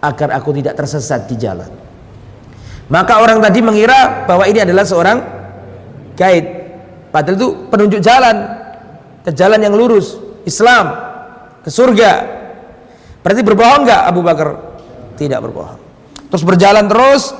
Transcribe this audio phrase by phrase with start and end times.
[0.00, 1.68] agar aku tidak tersesat di jalan.
[2.90, 5.18] Maka orang tadi mengira bahwa ini adalah seorang
[6.18, 6.48] guide.
[7.14, 8.36] Padahal itu penunjuk jalan
[9.22, 10.90] ke jalan yang lurus, Islam,
[11.62, 12.12] ke surga.
[13.20, 14.48] Berarti berbohong nggak Abu Bakar?
[15.14, 15.78] Tidak berbohong.
[16.32, 17.30] Terus berjalan terus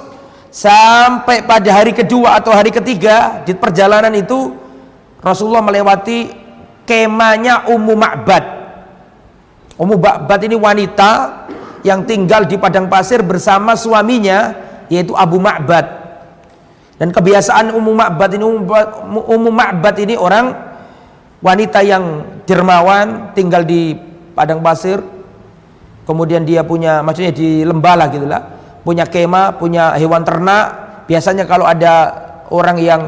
[0.51, 4.55] sampai pada hari kedua atau hari ketiga di perjalanan itu
[5.23, 6.31] Rasulullah melewati
[6.85, 8.45] kemahnya Ummu Ma'bad.
[9.79, 11.11] Ummu Ma'bad ini wanita
[11.87, 14.53] yang tinggal di padang pasir bersama suaminya
[14.93, 15.87] yaitu Abu Ma'bad.
[17.01, 18.45] Dan kebiasaan Ummu Ma'bad ini
[19.09, 20.53] Ummu Ma'bad ini orang
[21.41, 23.97] wanita yang dermawan tinggal di
[24.37, 25.01] padang pasir.
[26.05, 28.43] Kemudian dia punya maksudnya di lembah lah gitulah
[28.83, 30.67] punya kema punya hewan ternak.
[31.09, 32.13] Biasanya kalau ada
[32.53, 33.03] orang yang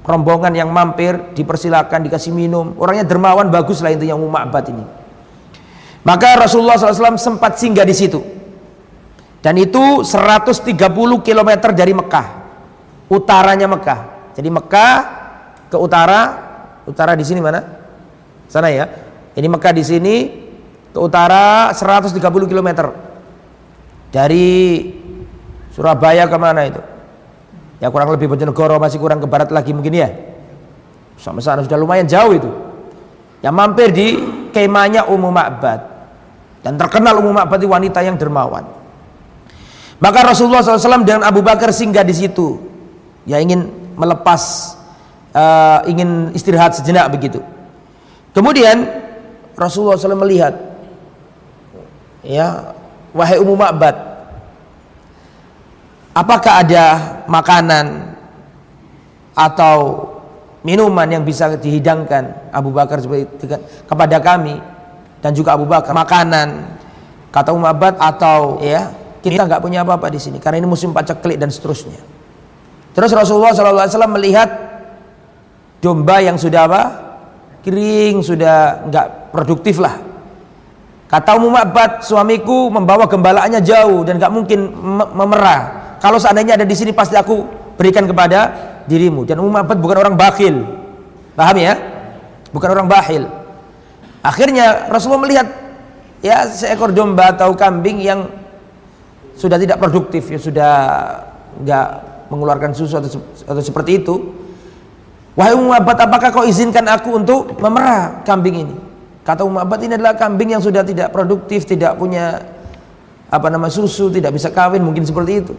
[0.00, 2.72] rombongan yang mampir dipersilakan dikasih minum.
[2.80, 4.99] Orangnya dermawan bagus lah intinya Ummu Ma'bad ini
[6.00, 8.20] maka Rasulullah SAW sempat singgah di situ.
[9.40, 10.76] Dan itu 130
[11.20, 12.26] km dari Mekah.
[13.08, 14.32] Utaranya Mekah.
[14.36, 14.94] Jadi Mekah
[15.68, 16.20] ke utara,
[16.84, 17.60] utara di sini mana?
[18.48, 18.88] Sana ya.
[19.36, 20.14] Ini Mekah di sini
[20.92, 22.92] ke utara 130 km.
[24.12, 24.48] Dari
[25.72, 26.80] Surabaya ke mana itu?
[27.80, 30.08] Ya kurang lebih Bojonegoro masih kurang ke barat lagi mungkin ya.
[31.16, 32.50] Sama sana sudah lumayan jauh itu.
[33.40, 34.08] Yang mampir di
[34.52, 35.89] kemahnya Ummu Ma'bad
[36.60, 38.64] dan terkenal Ummu Ma'bad wanita yang dermawan.
[40.00, 42.56] Maka Rasulullah SAW dengan Abu Bakar singgah di situ,
[43.28, 44.74] ya ingin melepas,
[45.36, 47.44] uh, ingin istirahat sejenak begitu.
[48.32, 48.88] Kemudian
[49.56, 50.56] Rasulullah SAW melihat,
[52.24, 52.72] ya
[53.12, 53.96] wahai Ummu Ma'bad,
[56.16, 56.84] apakah ada
[57.28, 58.16] makanan
[59.36, 60.08] atau
[60.60, 63.00] minuman yang bisa dihidangkan Abu Bakar
[63.88, 64.60] kepada kami
[65.20, 65.92] dan juga Abu Bakar.
[65.92, 66.80] Makanan.
[67.30, 68.90] Kata Umar Abad atau ya
[69.22, 72.00] kita nggak punya apa-apa di sini karena ini musim paceklik dan seterusnya.
[72.90, 73.86] Terus Rasulullah SAW
[74.18, 74.50] melihat
[75.78, 76.82] domba yang sudah apa?
[77.62, 79.94] Kering sudah nggak produktif lah.
[81.06, 84.66] Kata Umar Abad suamiku membawa gembalaannya jauh dan nggak mungkin
[85.14, 85.94] memerah.
[86.02, 87.46] Kalau seandainya ada di sini pasti aku
[87.78, 88.50] berikan kepada
[88.90, 89.22] dirimu.
[89.22, 90.66] Dan Umar bukan orang bakhil.
[91.38, 91.78] Paham ya?
[92.50, 93.39] Bukan orang bakhil
[94.20, 95.48] akhirnya Rasulullah melihat
[96.20, 98.28] ya seekor domba atau kambing yang
[99.36, 100.72] sudah tidak produktif ya sudah
[101.64, 101.88] nggak
[102.28, 104.14] mengeluarkan susu atau, atau seperti itu
[105.32, 108.76] wahai Umar apakah kau izinkan aku untuk memerah kambing ini
[109.24, 112.44] kata Umar ini adalah kambing yang sudah tidak produktif tidak punya
[113.30, 115.54] apa nama susu tidak bisa kawin mungkin seperti itu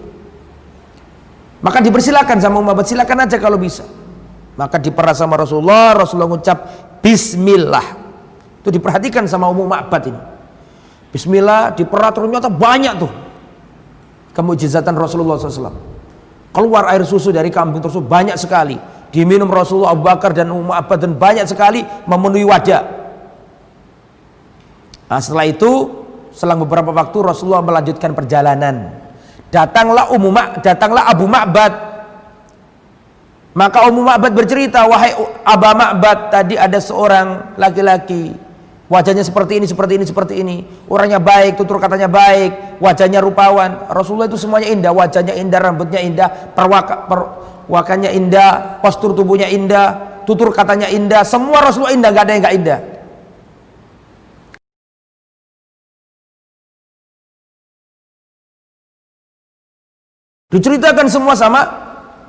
[1.61, 3.85] maka dipersilakan sama Umar silakan aja kalau bisa.
[4.57, 6.57] Maka diperah sama Rasulullah, Rasulullah mengucap
[6.99, 8.00] Bismillah.
[8.61, 10.22] Itu diperhatikan sama umum Ma'bad ini.
[11.11, 13.11] Bismillah diperah ternyata banyak tuh
[14.31, 15.75] kemujizatan Rasulullah SAW.
[16.51, 18.79] Keluar air susu dari kambing tersebut banyak sekali.
[19.11, 22.83] Diminum Rasulullah Abu Bakar dan Ummu Abbas dan banyak sekali memenuhi wajah.
[25.11, 25.91] Nah, setelah itu
[26.31, 29.01] selang beberapa waktu Rasulullah melanjutkan perjalanan
[29.51, 30.31] Datanglah Ummu
[30.63, 31.91] datanglah Abu Ma'bad.
[33.51, 35.11] Maka Ummu Ma'bad bercerita, "Wahai
[35.43, 38.31] Abu Ma'bad, tadi ada seorang laki-laki
[38.91, 40.57] wajahnya seperti ini, seperti ini, seperti ini.
[40.91, 43.88] Orangnya baik, tutur katanya baik, wajahnya rupawan.
[43.88, 50.52] Rasulullah itu semuanya indah, wajahnya indah, rambutnya indah, perwaka, perwakannya indah, postur tubuhnya indah, tutur
[50.52, 52.79] katanya indah, semua Rasulullah indah, gak ada yang gak indah.
[60.52, 61.63] Diceritakan semua sama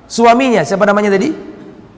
[0.06, 0.62] suaminya.
[0.62, 1.34] Siapa namanya tadi?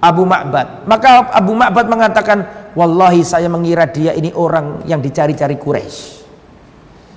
[0.00, 0.88] Abu Ma'bad.
[0.88, 6.26] Maka Abu Ma'bad mengatakan, "Wallahi saya mengira dia ini orang yang dicari-cari Quraisy.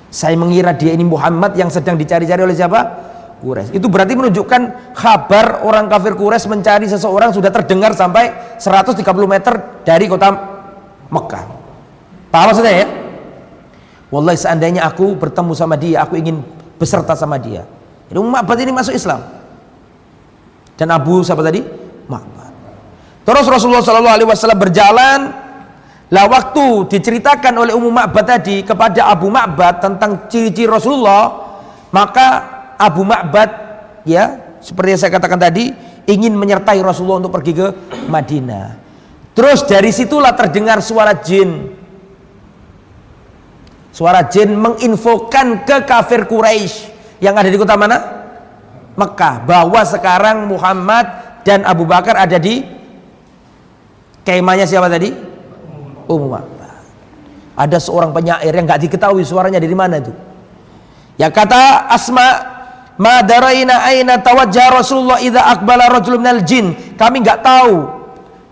[0.07, 2.79] Saya mengira dia ini Muhammad yang sedang dicari-cari oleh siapa?
[3.37, 3.77] Quraisy.
[3.77, 10.05] Itu berarti menunjukkan kabar orang kafir Quraisy mencari seseorang sudah terdengar sampai 130 meter dari
[10.09, 10.29] kota
[11.09, 11.45] Mekah.
[12.33, 12.87] Paham maksudnya ya?
[14.07, 16.39] Wallahi seandainya aku bertemu sama dia, aku ingin
[16.79, 17.67] beserta sama dia.
[18.07, 19.19] Jadi Ma'bad ini masuk Islam.
[20.79, 21.59] Dan Abu siapa tadi?
[22.07, 22.53] Ma'bad.
[23.27, 25.19] Terus Rasulullah Shallallahu Alaihi Wasallam berjalan.
[26.07, 31.51] Lah waktu diceritakan oleh Ummu Ma'bad tadi kepada Abu Ma'bad tentang ciri-ciri Rasulullah,
[31.91, 32.27] maka
[32.79, 33.49] Abu Ma'bad
[34.07, 35.67] ya seperti yang saya katakan tadi
[36.07, 37.67] ingin menyertai Rasulullah untuk pergi ke
[38.07, 38.79] Madinah.
[39.35, 41.75] Terus dari situlah terdengar suara jin.
[43.91, 47.97] Suara jin menginfokan ke kafir Quraisy yang ada di kota mana?
[48.95, 49.43] Mekah.
[49.43, 51.05] Bahwa sekarang Muhammad
[51.43, 52.63] dan Abu Bakar ada di
[54.23, 55.26] kemahnya siapa tadi?
[56.07, 56.27] Ummu
[57.57, 60.13] Ada seorang penyair yang nggak diketahui suaranya dari mana itu.
[61.17, 62.27] Ya kata Asma,
[63.01, 67.75] "Ma daraina aina tawajjah Rasulullah idza aqbala rajulun minal jin." Kami nggak tahu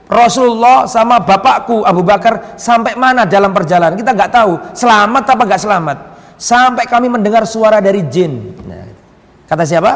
[0.09, 3.93] Rasulullah sama bapakku Abu Bakar sampai mana dalam perjalanan.
[3.93, 5.97] Kita nggak tahu selamat apa nggak selamat.
[6.35, 8.57] Sampai kami mendengar suara dari jin.
[8.65, 8.89] Nah,
[9.45, 9.91] kata siapa?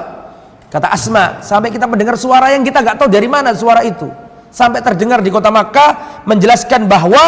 [0.69, 1.41] Kata Asma.
[1.41, 4.28] Sampai kita mendengar suara yang kita nggak tahu dari mana suara itu.
[4.49, 7.21] Sampai terdengar di kota Makkah menjelaskan bahwa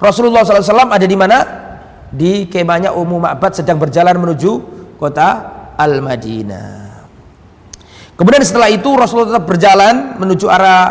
[0.00, 1.64] Rasulullah SAW ada di mana?
[2.14, 4.52] di kemahnya Ummu Ma'bad sedang berjalan menuju
[4.94, 5.28] kota
[5.74, 7.02] Al-Madinah.
[8.14, 10.82] Kemudian setelah itu Rasulullah tetap berjalan menuju arah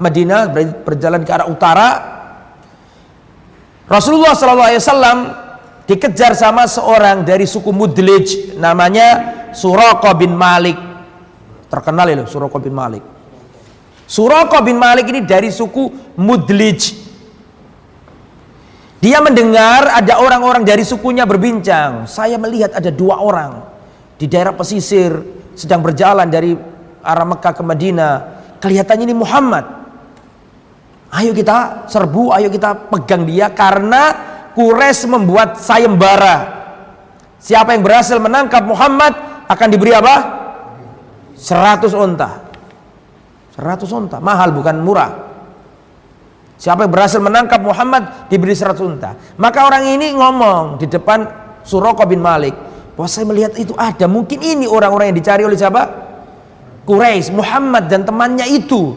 [0.00, 0.48] Madinah,
[0.88, 1.88] berjalan ke arah utara.
[3.84, 5.20] Rasulullah SAW
[5.84, 9.08] dikejar sama seorang dari suku Mudlij namanya
[9.52, 10.80] Suraka bin Malik.
[11.68, 13.04] Terkenal ya Suraka bin Malik.
[14.12, 15.88] Suraka bin Malik ini dari suku
[16.20, 17.00] Mudlij.
[19.00, 22.04] Dia mendengar ada orang-orang dari sukunya berbincang.
[22.04, 23.64] Saya melihat ada dua orang
[24.20, 25.16] di daerah pesisir
[25.56, 26.52] sedang berjalan dari
[27.00, 28.14] arah Mekah ke Madinah.
[28.60, 29.64] Kelihatannya ini Muhammad.
[31.08, 34.12] Ayo kita serbu, ayo kita pegang dia karena
[34.52, 36.60] Quraisy membuat sayembara.
[37.40, 39.16] Siapa yang berhasil menangkap Muhammad
[39.48, 40.16] akan diberi apa?
[41.32, 42.41] 100 onta.
[43.52, 45.32] 100 onta, mahal bukan murah.
[46.62, 49.18] Siapa yang berhasil menangkap Muhammad diberi seratus unta.
[49.34, 51.26] Maka orang ini ngomong di depan
[51.66, 52.54] Suroko bin Malik.
[52.94, 54.06] Bahwa saya melihat itu ada.
[54.06, 55.82] Mungkin ini orang-orang yang dicari oleh siapa?
[56.86, 58.94] Quraisy, Muhammad dan temannya itu.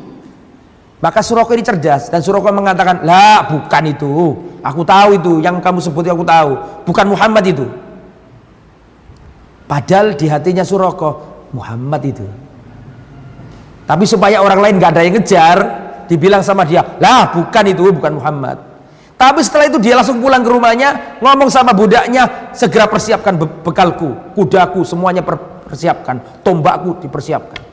[1.01, 4.13] Maka Suroko ini cerdas dan Suroko mengatakan, lah bukan itu.
[4.61, 6.51] Aku tahu itu yang kamu sebut aku tahu.
[6.85, 7.65] Bukan Muhammad itu.
[9.65, 11.09] Padahal di hatinya Suroko
[11.49, 12.44] Muhammad itu.
[13.85, 15.57] Tapi supaya orang lain gak ada yang ngejar,
[16.07, 18.57] dibilang sama dia lah bukan itu bukan Muhammad.
[19.15, 24.11] Tapi setelah itu dia langsung pulang ke rumahnya ngomong sama budaknya segera persiapkan be bekalku
[24.35, 25.23] kudaku semuanya
[25.65, 27.63] persiapkan tombakku dipersiapkan.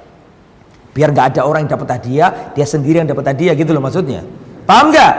[0.93, 4.23] Biar nggak ada orang yang dapat hadiah dia sendiri yang dapat hadiah gitu loh maksudnya.
[4.63, 5.15] Paham nggak?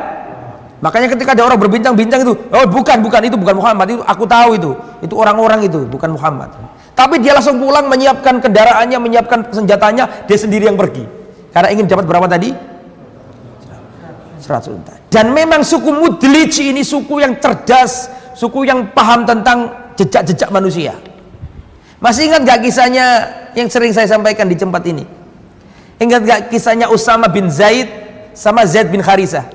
[0.80, 4.50] Makanya ketika ada orang berbincang-bincang itu oh bukan bukan itu bukan Muhammad itu aku tahu
[4.56, 4.72] itu
[5.04, 6.56] itu orang-orang itu bukan Muhammad
[6.94, 11.06] tapi dia langsung pulang menyiapkan kendaraannya menyiapkan senjatanya dia sendiri yang pergi
[11.54, 12.54] karena ingin dapat berapa tadi
[14.44, 14.94] 100 unta.
[15.08, 20.98] Dan memang suku Mudlij ini suku yang cerdas, suku yang paham tentang jejak-jejak manusia.
[22.04, 23.06] Masih ingat gak kisahnya
[23.56, 25.08] yang sering saya sampaikan di tempat ini?
[26.04, 27.88] Ingat gak kisahnya Usama bin Zaid
[28.36, 29.48] sama Zaid bin Harisa?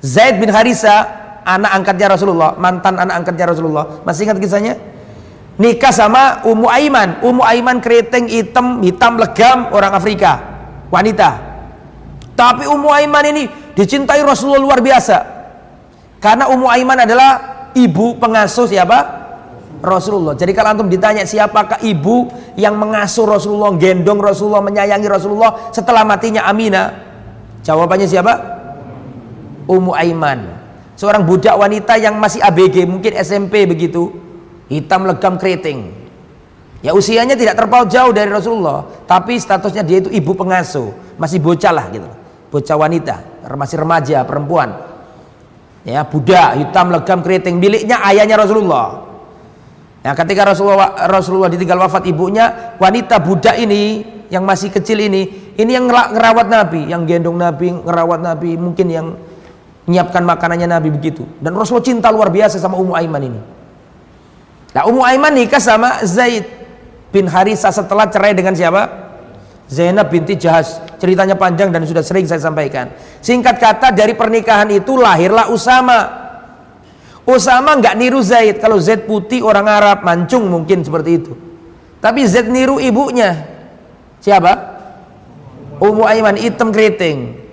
[0.00, 1.04] Zaid bin Harisa
[1.44, 4.00] anak angkatnya Rasulullah, mantan anak angkatnya Rasulullah.
[4.08, 4.80] Masih ingat kisahnya?
[5.56, 7.24] Nikah sama Ummu Aiman.
[7.24, 10.36] Ummu Aiman keriting hitam, hitam legam orang Afrika.
[10.92, 11.28] Wanita.
[12.36, 15.16] Tapi Ummu Aiman ini dicintai Rasulullah luar biasa.
[16.20, 17.30] Karena Ummu Aiman adalah
[17.72, 19.24] ibu pengasuh siapa?
[19.80, 20.36] Rasulullah.
[20.36, 26.48] Jadi kalau antum ditanya siapakah ibu yang mengasuh Rasulullah, gendong Rasulullah, menyayangi Rasulullah setelah matinya
[26.48, 26.92] Aminah?
[27.64, 28.32] Jawabannya siapa?
[29.68, 30.52] Ummu Aiman.
[30.96, 34.25] Seorang budak wanita yang masih ABG, mungkin SMP begitu.
[34.66, 35.94] Hitam legam keriting.
[36.82, 41.72] Ya usianya tidak terpaut jauh dari Rasulullah, tapi statusnya dia itu ibu pengasuh, masih bocah
[41.72, 42.06] lah gitu
[42.50, 44.72] bocah wanita, masih remaja, perempuan.
[45.86, 49.06] Ya, budak hitam legam keriting miliknya ayahnya Rasulullah.
[50.02, 55.70] Ya, ketika Rasulullah Rasulullah ditinggal wafat ibunya, wanita budak ini yang masih kecil ini, ini
[55.70, 59.06] yang ngerawat Nabi, yang gendong Nabi, ngerawat Nabi, mungkin yang
[59.86, 61.22] menyiapkan makanannya Nabi begitu.
[61.38, 63.40] Dan Rasulullah cinta luar biasa sama Ummu Aiman ini.
[64.76, 66.44] Nah, Ummu Aiman nikah sama Zaid
[67.08, 69.08] bin Harithah setelah cerai dengan siapa?
[69.72, 72.92] Zainab binti Jahas ceritanya panjang dan sudah sering saya sampaikan.
[73.24, 76.28] Singkat kata dari pernikahan itu lahirlah Usama.
[77.24, 78.60] Usama nggak niru Zaid.
[78.60, 81.32] Kalau Zaid putih orang Arab mancung mungkin seperti itu.
[82.04, 83.48] Tapi Zaid niru ibunya.
[84.20, 84.76] Siapa?
[85.80, 87.45] Ummu Aiman hitam keriting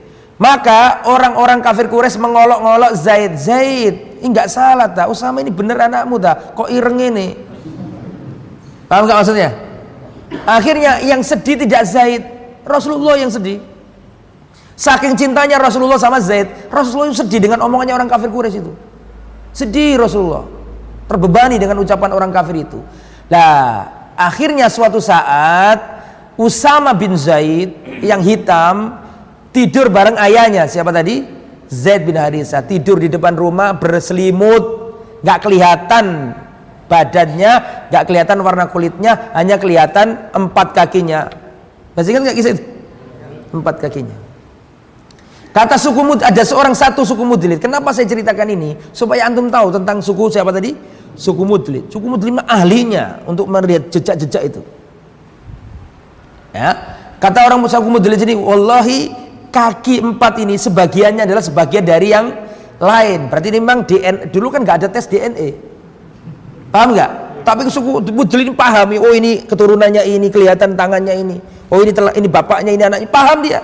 [0.44, 6.20] maka orang-orang kafir Quraisy mengolok-ngolok Zaid Zaid ini nggak salah tak Usama ini bener anakmu
[6.20, 7.40] tak kok ireng ini
[8.92, 9.64] paham nggak maksudnya
[10.44, 12.24] Akhirnya yang sedih tidak Zaid,
[12.66, 13.62] Rasulullah yang sedih.
[14.74, 18.74] Saking cintanya Rasulullah sama Zaid, Rasulullah itu sedih dengan omongannya orang kafir Quraisy itu.
[19.54, 20.50] Sedih Rasulullah,
[21.06, 22.82] terbebani dengan ucapan orang kafir itu.
[23.30, 23.86] Nah,
[24.18, 26.02] akhirnya suatu saat
[26.34, 28.98] Usama bin Zaid yang hitam
[29.54, 30.66] tidur bareng ayahnya.
[30.66, 31.24] Siapa tadi?
[31.70, 34.64] Zaid bin Harisa tidur di depan rumah berselimut,
[35.24, 36.36] nggak kelihatan
[36.94, 37.52] badannya
[37.90, 41.32] nggak kelihatan warna kulitnya hanya kelihatan empat kakinya
[41.98, 42.64] masih ingat nggak kisah itu
[43.56, 44.18] empat kakinya
[45.54, 47.62] Kata suku Mud ada seorang satu suku Mudlid.
[47.62, 48.74] Kenapa saya ceritakan ini?
[48.90, 50.74] Supaya antum tahu tentang suku siapa tadi?
[51.14, 51.94] Suku Mudlid.
[51.94, 54.66] Suku Mudlid ahlinya untuk melihat jejak-jejak itu.
[56.58, 56.74] Ya.
[57.22, 59.14] Kata orang suku Mudlid ini, wallahi
[59.54, 62.34] kaki empat ini sebagiannya adalah sebagian dari yang
[62.82, 63.30] lain.
[63.30, 65.54] Berarti ini memang DNA, dulu kan nggak ada tes DNA.
[66.74, 67.12] Paham nggak?
[67.46, 71.38] Tapi suku Mudlid ini pahami, oh ini keturunannya ini, kelihatan tangannya ini.
[71.70, 73.08] Oh ini telah, ini bapaknya, ini anaknya.
[73.12, 73.62] Paham dia.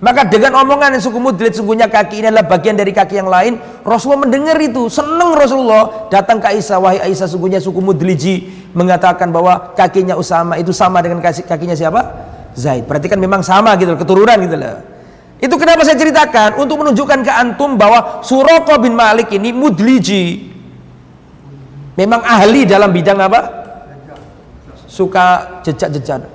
[0.00, 3.60] Maka dengan omongan yang suku mudlit sungguhnya kaki ini adalah bagian dari kaki yang lain.
[3.84, 9.76] Rasulullah mendengar itu, senang Rasulullah datang ke Aisyah, wahai Aisyah sungguhnya suku mudliji mengatakan bahwa
[9.76, 12.00] kakinya Usama itu sama dengan kakinya siapa?
[12.56, 12.88] Zaid.
[12.88, 14.99] Berarti kan memang sama gitu, keturunan gitu loh.
[15.40, 16.60] Itu kenapa saya ceritakan?
[16.60, 20.52] Untuk menunjukkan ke antum bahwa Suroko bin Malik ini mudliji.
[21.96, 23.40] Memang ahli dalam bidang apa?
[24.84, 26.28] Suka jejak-jejak.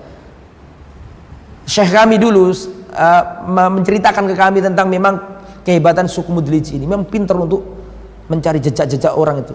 [1.69, 5.21] Syekh kami dulu uh, menceritakan ke kami tentang memang
[5.61, 6.89] kehebatan suku Mudlij ini.
[6.89, 7.61] Memang pintar untuk
[8.25, 9.53] mencari jejak-jejak orang itu.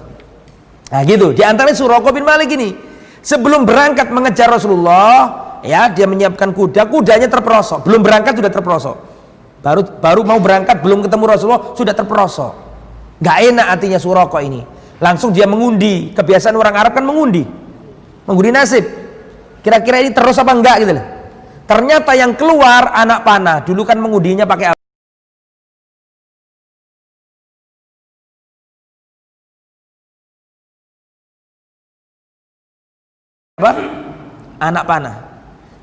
[0.95, 1.35] Nah gitu.
[1.35, 2.71] Di antaranya Suroko bin Malik ini
[3.19, 6.87] sebelum berangkat mengejar Rasulullah ya dia menyiapkan kuda.
[6.87, 7.83] Kudanya terperosok.
[7.87, 9.10] Belum berangkat sudah terperosok
[9.61, 12.53] baru baru mau berangkat belum ketemu Rasulullah sudah terperosok
[13.21, 14.65] nggak enak artinya Suroko ini
[15.01, 17.45] langsung dia mengundi kebiasaan orang Arab kan mengundi
[18.25, 18.85] mengundi nasib
[19.61, 21.21] kira-kira ini terus apa enggak gitu loh
[21.71, 23.63] Ternyata yang keluar anak panah.
[23.63, 24.75] Dulu kan mengudinya pakai?
[33.55, 33.73] Apa?
[34.59, 35.17] Anak panah.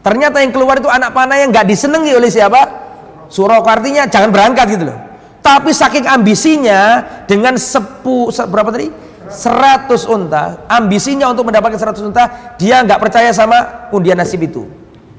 [0.03, 2.86] Ternyata yang keluar itu anak panah yang nggak disenangi oleh siapa?
[3.27, 4.97] Suroko artinya jangan berangkat gitu loh.
[5.43, 8.87] Tapi saking ambisinya dengan sepu berapa tadi?
[9.27, 14.63] 100 unta, ambisinya untuk mendapatkan 100 unta, dia nggak percaya sama undian nasib itu.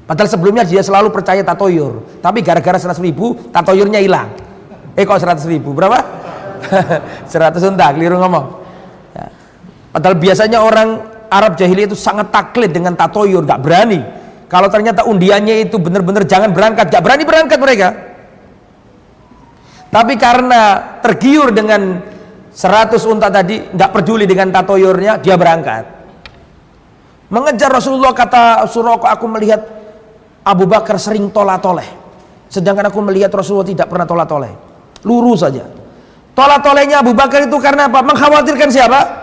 [0.09, 2.01] Padahal sebelumnya dia selalu percaya tatoyur.
[2.17, 4.33] Tapi gara-gara 100 ribu, tatoyurnya hilang.
[4.97, 5.77] Eh kok 100 ribu?
[5.77, 6.01] Berapa?
[7.29, 8.45] 100 unta, keliru ngomong.
[9.13, 9.29] Ya.
[9.93, 10.89] Padahal biasanya orang
[11.29, 14.01] Arab jahiliyah itu sangat taklid dengan tatoyur, gak berani.
[14.49, 17.89] Kalau ternyata undiannya itu benar-benar jangan berangkat, gak berani berangkat mereka.
[19.93, 20.61] Tapi karena
[21.05, 22.01] tergiur dengan
[22.49, 25.85] 100 unta tadi, gak peduli dengan tatoyurnya, dia berangkat.
[27.29, 29.61] Mengejar Rasulullah kata Suroko, aku melihat
[30.41, 31.85] Abu Bakar sering tola-toleh.
[32.49, 34.49] Sedangkan aku melihat Rasulullah tidak pernah tola-toleh.
[35.05, 35.61] Lurus saja.
[36.33, 38.01] Tola-tolehnya Abu Bakar itu karena apa?
[38.01, 39.18] Mengkhawatirkan siapa?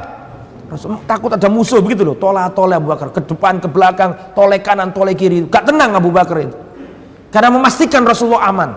[0.67, 2.19] Rasul, takut ada musuh begitu loh.
[2.19, 3.15] Tola-toleh Abu Bakar.
[3.15, 5.47] Ke depan, ke belakang, toleh kanan, toleh kiri.
[5.47, 6.57] Gak tenang Abu Bakar itu.
[7.31, 8.71] Karena memastikan Rasulullah aman.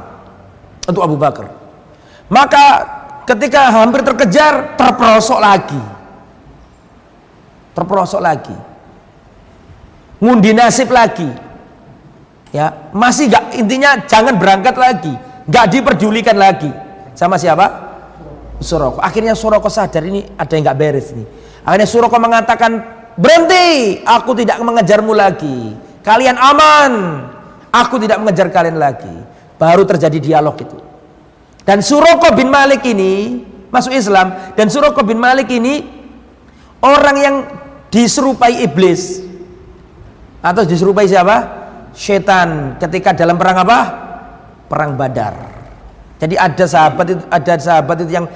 [0.86, 1.50] Untuk Abu Bakar.
[2.30, 2.66] Maka
[3.26, 5.82] ketika hampir terkejar, terperosok lagi.
[7.74, 8.58] Terperosok lagi.
[10.20, 11.50] Ngundi nasib lagi
[12.50, 15.14] ya masih gak intinya jangan berangkat lagi
[15.46, 16.70] gak diperdulikan lagi
[17.14, 17.90] sama siapa
[18.60, 21.26] Suroko akhirnya Suroko sadar ini ada yang gak beres ini
[21.70, 22.82] akhirnya Suroko mengatakan
[23.14, 25.78] berhenti aku tidak mengejarmu lagi.
[26.02, 26.92] Kalian aman
[27.70, 29.14] aku tidak mengejar kalian lagi.
[29.62, 30.78] Baru terjadi dialog itu.
[31.62, 35.86] Dan Suroko bin Malik ini masuk Islam dan Suroko bin Malik ini
[36.82, 37.36] orang yang
[37.94, 39.22] diserupai iblis.
[40.42, 41.38] Atau diserupai siapa?
[41.94, 42.80] Setan.
[42.82, 43.80] Ketika dalam perang apa?
[44.66, 45.36] Perang Badar.
[46.20, 48.28] Jadi ada sahabat itu ada sahabat itu yang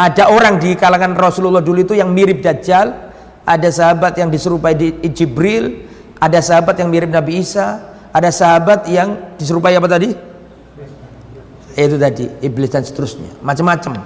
[0.00, 3.12] ada orang di kalangan Rasulullah dulu itu yang mirip Dajjal,
[3.44, 5.84] ada sahabat yang diserupai di Jibril,
[6.16, 10.08] ada sahabat yang mirip Nabi Isa, ada sahabat yang diserupai apa tadi?
[11.76, 14.00] Itu tadi iblis dan seterusnya, macam-macam.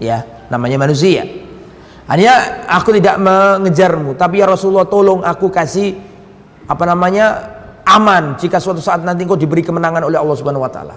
[0.00, 1.28] Ya, namanya manusia.
[2.08, 6.00] Hanya aku tidak mengejarmu, tapi ya Rasulullah tolong aku kasih
[6.64, 7.26] apa namanya
[7.84, 10.96] aman jika suatu saat nanti kau diberi kemenangan oleh Allah Subhanahu wa taala.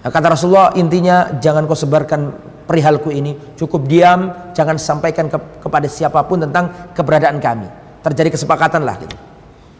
[0.00, 2.20] Nah, kata Rasulullah intinya jangan kau sebarkan
[2.68, 7.64] perihalku ini, cukup diam, jangan sampaikan ke, kepada siapa pun tentang keberadaan kami.
[8.04, 9.16] Terjadi kesepakatan lah gitu.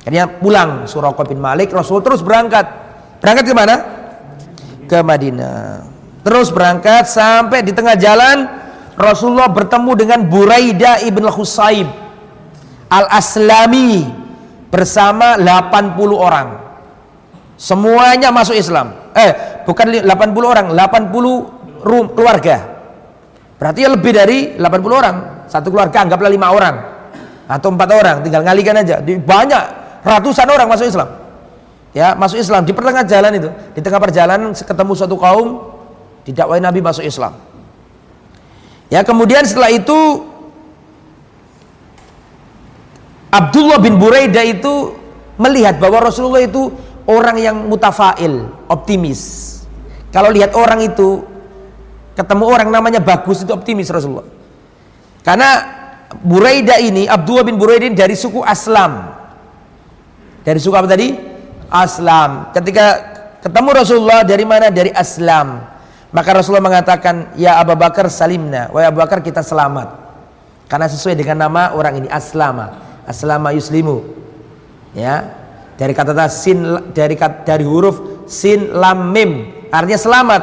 [0.03, 2.65] Akhirnya pulang Suraqah bin Malik, Rasul terus berangkat.
[3.21, 3.77] Berangkat ke mana?
[4.89, 5.85] Ke Madinah.
[6.25, 8.49] Terus berangkat sampai di tengah jalan
[8.99, 11.87] Rasulullah bertemu dengan Buraidah ibn Husayb
[12.89, 14.09] Al-Aslami
[14.73, 16.49] bersama 80 orang.
[17.55, 18.97] Semuanya masuk Islam.
[19.13, 22.68] Eh, bukan 80 orang, 80 rum, keluarga.
[23.59, 24.63] Berarti ya lebih dari 80
[24.95, 25.17] orang.
[25.51, 26.77] Satu keluarga anggaplah lima orang
[27.49, 29.01] atau empat orang, tinggal ngalikan aja.
[29.03, 29.65] Banyak
[30.05, 31.09] ratusan orang masuk Islam.
[31.97, 33.49] Ya, masuk Islam di pertengahan jalan itu.
[33.75, 35.75] Di tengah perjalanan ketemu suatu kaum
[36.29, 37.35] didakwai Nabi masuk Islam.
[38.93, 39.99] Ya, kemudian setelah itu
[43.29, 44.93] Abdullah bin Buraidah itu
[45.41, 46.69] melihat bahwa Rasulullah itu
[47.09, 49.45] orang yang mutafail, optimis.
[50.13, 51.25] Kalau lihat orang itu
[52.19, 54.27] ketemu orang namanya bagus itu optimis Rasulullah.
[55.23, 55.79] Karena
[56.19, 59.15] Buraida ini Abdullah bin Buraida dari suku Aslam.
[60.43, 61.15] Dari suku apa tadi?
[61.71, 62.51] Aslam.
[62.51, 62.87] Ketika
[63.39, 64.75] ketemu Rasulullah dari mana?
[64.75, 65.63] Dari Aslam.
[66.11, 70.09] Maka Rasulullah mengatakan, "Ya Abu Bakar salimna." Wahai Abu Bakar kita selamat.
[70.67, 72.81] Karena sesuai dengan nama orang ini Aslama.
[73.09, 74.05] Aslama yuslimu.
[74.93, 75.37] Ya.
[75.79, 77.15] Dari kata sin dari
[77.47, 80.43] dari huruf sin lam mim artinya selamat.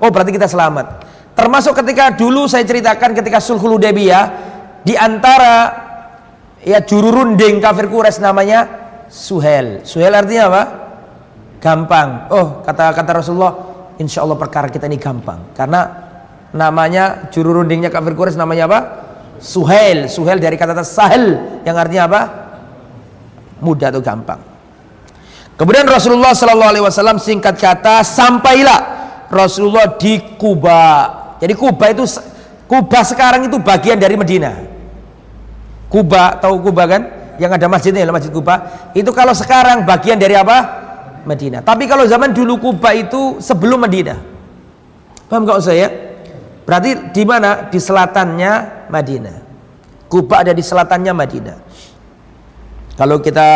[0.00, 0.99] Oh, berarti kita selamat.
[1.40, 4.24] Termasuk ketika dulu saya ceritakan ketika Sulhul Hudaybiyah
[4.84, 5.72] di antara
[6.60, 8.68] ya juru runding kafir Quraisy namanya
[9.08, 9.80] Suhel.
[9.88, 10.62] Suhel artinya apa?
[11.56, 12.28] Gampang.
[12.28, 13.56] Oh, kata kata Rasulullah,
[13.96, 15.56] insya Allah perkara kita ini gampang.
[15.56, 15.80] Karena
[16.52, 18.80] namanya juru rundingnya kafir Quraisy namanya apa?
[19.40, 20.12] Suhel.
[20.12, 22.20] Suhel dari kata kata sahel yang artinya apa?
[23.64, 24.40] Mudah atau gampang.
[25.56, 28.80] Kemudian Rasulullah Shallallahu Alaihi Wasallam singkat kata sampailah
[29.32, 31.16] Rasulullah di Kuba.
[31.40, 32.04] Jadi Kuba itu
[32.70, 34.54] Kuba sekarang itu bagian dari Medina.
[35.90, 37.02] Kuba tahu Kuba kan?
[37.40, 38.54] Yang ada masjidnya Masjid Kuba.
[38.92, 40.86] Itu kalau sekarang bagian dari apa?
[41.24, 41.60] Medina.
[41.60, 44.20] Tapi kalau zaman dulu Kuba itu sebelum Medina.
[45.26, 45.88] Paham gak saya?
[46.68, 47.66] Berarti di mana?
[47.72, 48.52] Di selatannya
[48.92, 49.36] Madinah.
[50.06, 51.56] Kuba ada di selatannya Madinah.
[52.94, 53.48] Kalau kita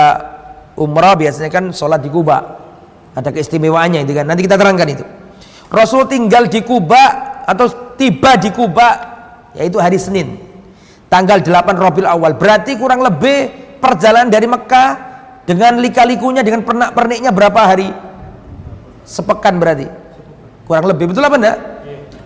[0.80, 2.38] umrah biasanya kan sholat di Kuba
[3.14, 5.04] ada keistimewaannya itu kan nanti kita terangkan itu
[5.70, 9.14] Rasul tinggal di Kuba atau tiba di Kuba
[9.54, 10.40] yaitu hari Senin
[11.14, 12.34] tanggal 8 Rabiul Awal.
[12.34, 14.90] Berarti kurang lebih perjalanan dari Mekah
[15.46, 17.88] dengan lika-likunya dengan pernak-perniknya berapa hari?
[19.06, 19.86] Sepekan berarti.
[20.66, 21.12] Kurang lebih.
[21.12, 21.58] Betul apa enggak?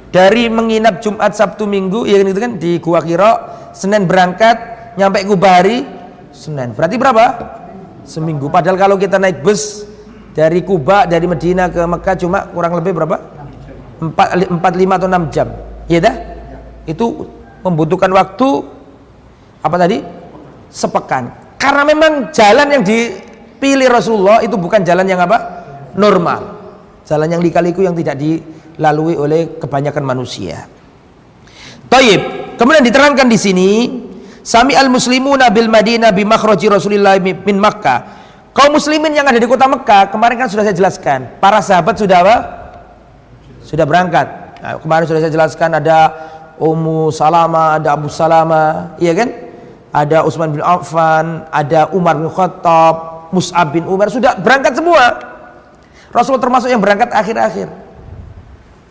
[0.09, 2.53] Dari menginap Jumat Sabtu Minggu ya kan itu kan?
[2.57, 3.33] Di Gua Kiro
[3.77, 4.57] Senin berangkat
[4.97, 5.85] nyampe Kuba hari
[6.33, 6.73] Senin.
[6.73, 7.25] Berarti berapa?
[8.09, 8.49] Seminggu.
[8.49, 9.85] Padahal kalau kita naik bus
[10.33, 13.38] dari Kuba dari Medina ke Mekah cuma kurang lebih berapa?
[13.99, 15.49] 4, 4 5 atau 6 jam.
[15.91, 16.15] Iya dah?
[16.87, 17.27] Itu
[17.67, 18.49] membutuhkan waktu
[19.63, 19.99] apa tadi?
[20.71, 21.57] Sepekan.
[21.59, 25.39] Karena memang jalan yang dipilih Rasulullah itu bukan jalan yang apa?
[25.99, 26.57] Normal.
[27.03, 30.69] Jalan yang likaliku yang tidak dilalui oleh kebanyakan manusia.
[31.89, 32.55] Taib.
[32.59, 33.71] Kemudian diterangkan di sini
[34.49, 38.17] Sami al muslimuna bil Madinah bi makhraji Rasulillah min Makkah.
[38.57, 41.37] Kaum muslimin yang ada di kota Mekah, kemarin kan sudah saya jelaskan.
[41.37, 42.37] Para sahabat sudah apa?
[43.69, 44.25] Sudah berangkat.
[44.65, 45.99] Nah, kemarin sudah saya jelaskan ada
[46.57, 49.29] Ummu Salama, ada Abu Salama, iya kan?
[49.93, 55.21] Ada Utsman bin Affan, ada Umar bin Khattab, Mus'ab bin Umar sudah berangkat semua.
[56.09, 57.69] Rasul termasuk yang berangkat akhir-akhir.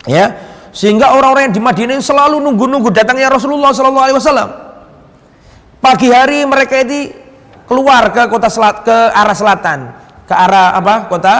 [0.05, 0.37] Ya,
[0.71, 4.49] sehingga orang-orang yang di Madinah selalu nunggu-nunggu datangnya Rasulullah Sallallahu Alaihi Wasallam.
[5.81, 7.11] Pagi hari mereka ini
[7.65, 9.79] keluar ke kota selat ke arah selatan,
[10.23, 11.09] ke arah apa?
[11.09, 11.33] Kota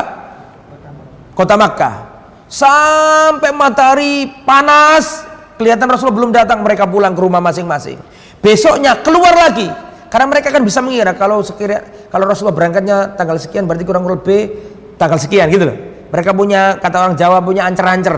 [1.38, 2.07] Kota Makkah.
[2.48, 5.28] Sampai matahari panas,
[5.60, 8.00] kelihatan Rasulullah belum datang, mereka pulang ke rumah masing-masing.
[8.40, 9.68] Besoknya keluar lagi.
[10.08, 14.56] Karena mereka kan bisa mengira kalau sekira kalau Rasulullah berangkatnya tanggal sekian berarti kurang lebih
[14.96, 15.78] tanggal sekian gitu loh.
[16.16, 18.16] Mereka punya kata orang Jawa punya ancer-ancer.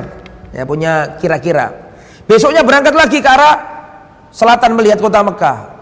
[0.54, 1.90] Ya punya kira-kira.
[2.30, 3.58] Besoknya berangkat lagi ke arah
[4.30, 5.80] selatan melihat kota Mekah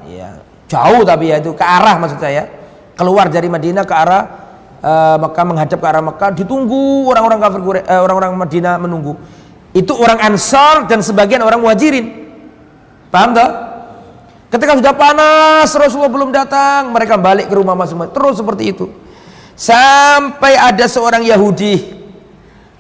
[0.67, 2.43] jauh tapi ya itu ke arah maksud saya
[2.93, 4.21] keluar dari Madinah ke arah
[4.83, 9.13] uh, Mekah menghadap ke arah Mekah ditunggu orang-orang kafir uh, orang-orang Madinah menunggu.
[9.75, 12.29] Itu orang Ansar dan sebagian orang Muhajirin.
[13.13, 13.67] Paham tak?
[14.47, 18.15] ketika sudah panas Rasulullah belum datang mereka balik ke rumah masing-masing.
[18.15, 18.85] Terus seperti itu.
[19.57, 21.97] Sampai ada seorang Yahudi.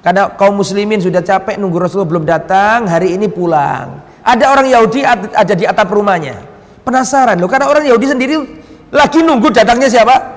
[0.05, 3.99] Karena kaum muslimin sudah capek nunggu Rasulullah belum datang hari ini pulang.
[4.23, 6.39] Ada orang Yahudi ada di atap rumahnya.
[6.87, 8.35] Penasaran loh, karena orang Yahudi sendiri
[8.95, 10.36] lagi nunggu datangnya siapa?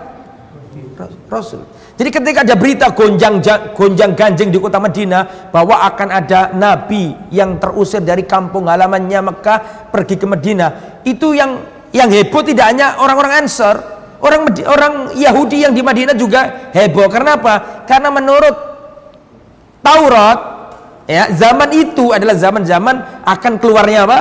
[1.30, 1.62] Rasul.
[1.94, 3.38] Jadi ketika ada berita gonjang
[3.70, 9.58] gonjang ganjing di kota Madinah bahwa akan ada nabi yang terusir dari kampung halamannya Mekah
[9.94, 11.62] pergi ke Madinah, itu yang
[11.94, 13.78] yang heboh tidak hanya orang-orang Ansar,
[14.18, 17.06] orang orang Yahudi yang di Madinah juga heboh.
[17.06, 17.86] Karena apa?
[17.86, 18.56] Karena menurut
[19.80, 20.38] Taurat
[21.06, 24.18] ya, zaman itu adalah zaman-zaman akan keluarnya apa?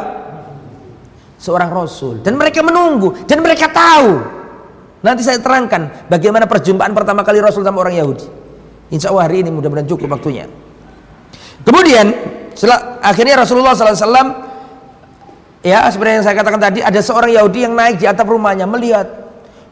[1.40, 4.39] seorang rasul dan mereka menunggu dan mereka tahu
[5.00, 8.28] nanti saya terangkan bagaimana perjumpaan pertama kali rasul sama orang Yahudi.
[8.90, 10.50] Insya Allah hari ini mudah-mudahan cukup waktunya.
[11.62, 12.10] Kemudian
[12.58, 14.50] setelah akhirnya Rasulullah SAW
[15.62, 19.08] ya seperti yang saya katakan tadi ada seorang Yahudi yang naik di atap rumahnya melihat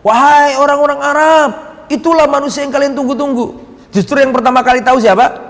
[0.06, 1.50] wahai orang-orang Arab
[1.90, 3.58] itulah manusia yang kalian tunggu-tunggu.
[3.90, 5.48] Justru yang pertama kali tahu siapa?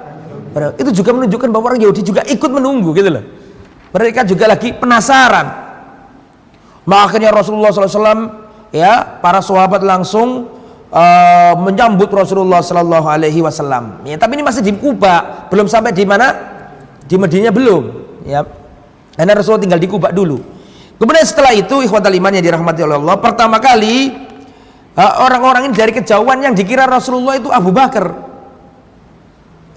[0.78, 3.26] Itu juga menunjukkan bahwa orang Yahudi juga ikut menunggu gitu loh.
[3.94, 5.48] Mereka juga lagi penasaran.
[6.88, 10.58] Makanya Rasulullah SAW ya para sahabat langsung
[10.91, 14.03] uh, menyambut Rasulullah Sallallahu Alaihi Wasallam.
[14.08, 16.34] Ya, tapi ini masih di Kuba, belum sampai di mana?
[17.08, 17.84] Di Medina belum.
[18.27, 18.43] Ya,
[19.15, 20.39] karena Rasulullah tinggal di Kuba dulu.
[20.97, 24.17] Kemudian setelah itu ikhwatal iman yang dirahmati oleh Allah, pertama kali
[24.97, 28.12] uh, orang-orang ini dari kejauhan yang dikira Rasulullah itu Abu Bakar.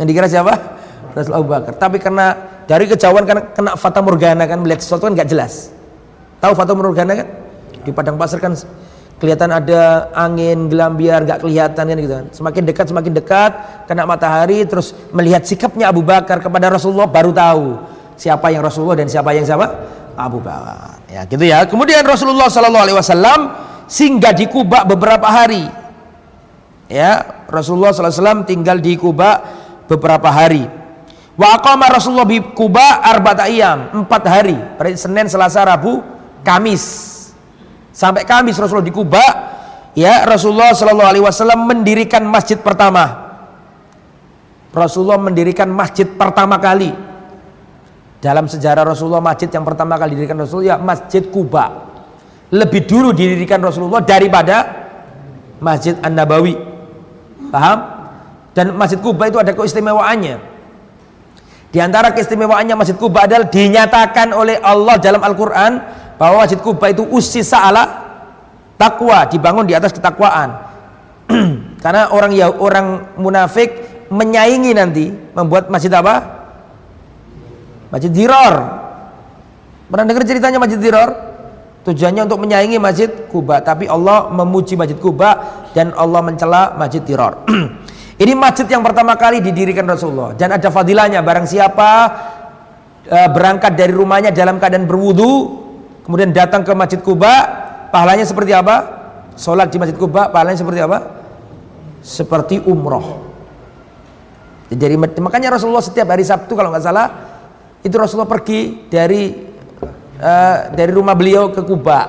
[0.00, 0.54] Yang dikira siapa?
[1.14, 1.72] Rasulullah Abu Bakar.
[1.76, 2.26] Tapi karena
[2.64, 5.68] dari kejauhan karena kena fata morgana kan melihat sesuatu kan nggak jelas.
[6.40, 7.28] Tahu fata morgana kan?
[7.84, 8.56] Di padang pasir kan
[9.20, 12.26] kelihatan ada angin gelambiar nggak kelihatan kan gitu kan.
[12.32, 13.52] Semakin dekat semakin dekat
[13.84, 17.64] kena matahari terus melihat sikapnya Abu Bakar kepada Rasulullah baru tahu
[18.16, 19.66] siapa yang Rasulullah dan siapa yang siapa
[20.16, 21.04] Abu Bakar.
[21.12, 21.68] Ya gitu ya.
[21.68, 23.40] Kemudian Rasulullah Shallallahu Alaihi Wasallam
[23.84, 25.68] singgah di Kuba beberapa hari.
[26.90, 29.38] Ya Rasulullah SAW tinggal di Kuba
[29.86, 30.66] beberapa hari.
[31.38, 31.54] Wa
[31.86, 34.58] Rasulullah di Kuba arba'ata ayam, empat hari.
[34.98, 36.02] Senin, Selasa, Rabu,
[36.42, 37.19] Kamis
[37.90, 39.24] sampai Kamis Rasulullah di Kuba
[39.94, 43.30] ya Rasulullah Shallallahu Alaihi Wasallam mendirikan masjid pertama.
[44.70, 46.94] Rasulullah mendirikan masjid pertama kali.
[48.20, 51.88] Dalam sejarah Rasulullah masjid yang pertama kali didirikan Rasulullah ya Masjid Kuba.
[52.52, 54.86] Lebih dulu didirikan Rasulullah daripada
[55.58, 56.70] Masjid An Nabawi
[57.50, 57.78] paham?
[58.54, 60.36] Dan Masjid Kuba itu ada keistimewaannya.
[61.70, 65.72] Di antara keistimewaannya Masjid Kuba adalah dinyatakan oleh Allah dalam Al-Quran
[66.20, 67.88] bahwa Masjid Kuba itu usisa ala
[68.76, 70.52] takwa, dibangun di atas ketakwaan.
[71.84, 76.20] Karena orang ya orang munafik menyaingi nanti membuat masjid apa?
[77.88, 78.54] Masjid Diror.
[79.88, 81.32] Pernah dengar ceritanya Masjid Diror?
[81.88, 87.48] Tujuannya untuk menyaingi Masjid Kuba, tapi Allah memuji Masjid Kuba dan Allah mencela Masjid Diror.
[88.20, 91.90] Ini masjid yang pertama kali didirikan Rasulullah dan ada fadilahnya barang siapa
[93.08, 95.59] uh, berangkat dari rumahnya dalam keadaan berwudu
[96.04, 97.32] kemudian datang ke Masjid Kuba,
[97.90, 98.76] pahalanya seperti apa?
[99.34, 100.98] Sholat di Masjid Kuba, pahalanya seperti apa?
[102.00, 103.30] Seperti umroh.
[104.70, 107.06] Jadi makanya Rasulullah setiap hari Sabtu kalau nggak salah
[107.82, 109.34] itu Rasulullah pergi dari
[110.20, 112.00] uh, dari rumah beliau ke Kuba.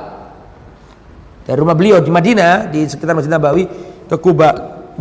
[1.42, 3.66] Dari rumah beliau di Madinah di sekitar Masjid Nabawi
[4.06, 4.50] ke Kuba,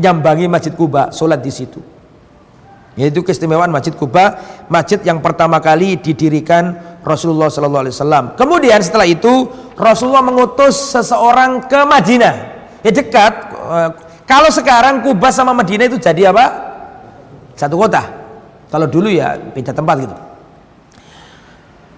[0.00, 1.82] nyambangi Masjid Kuba, sholat di situ.
[2.96, 8.24] Yaitu keistimewaan Masjid Kuba, masjid yang pertama kali didirikan Rasulullah Sallallahu Alaihi Wasallam.
[8.36, 12.34] Kemudian setelah itu Rasulullah mengutus seseorang ke Madinah.
[12.84, 13.32] Ya dekat.
[13.52, 13.90] Eh,
[14.28, 16.46] kalau sekarang Kuba sama Madinah itu jadi apa?
[17.56, 18.04] Satu kota.
[18.70, 20.16] Kalau dulu ya beda tempat gitu.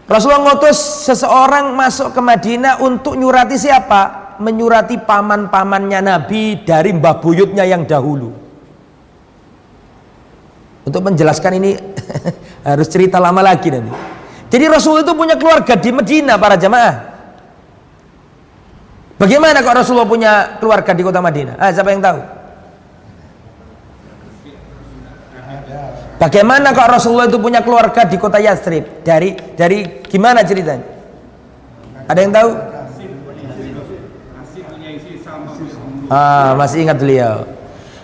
[0.08, 4.34] Rasulullah mengutus seseorang masuk ke Madinah untuk nyurati siapa?
[4.42, 8.32] Menyurati paman-pamannya Nabi dari mbah buyutnya yang dahulu.
[10.82, 11.78] Untuk menjelaskan ini
[12.68, 14.21] harus cerita lama lagi nanti.
[14.52, 17.08] Jadi Rasul itu punya keluarga di Medina para jamaah.
[19.16, 21.56] Bagaimana kok Rasulullah punya keluarga di kota Madinah?
[21.56, 22.20] Ah, siapa yang tahu?
[26.20, 29.00] Bagaimana kok Rasulullah itu punya keluarga di kota Yastrib?
[29.00, 30.84] Dari dari gimana ceritanya?
[32.04, 32.50] Ada yang tahu?
[36.12, 37.48] Ah, masih ingat beliau.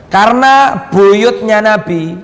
[0.08, 2.16] Karena buyutnya Nabi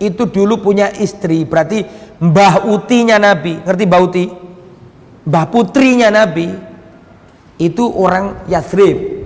[0.00, 1.84] itu dulu punya istri berarti
[2.20, 3.64] mbah utinya Nabi.
[3.64, 4.24] Ngerti mbah uti?
[5.26, 6.48] Mbah putrinya Nabi.
[7.60, 9.20] Itu orang Yathrib.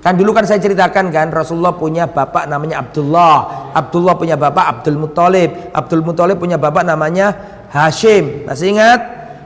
[0.00, 3.68] Kan dulu kan saya ceritakan kan Rasulullah punya bapak namanya Abdullah.
[3.76, 5.50] Abdullah punya bapak Abdul Muthalib.
[5.76, 7.36] Abdul Muthalib punya bapak namanya
[7.68, 8.48] Hashim.
[8.48, 9.00] Masih ingat?